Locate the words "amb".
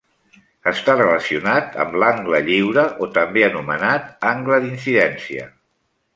1.83-1.97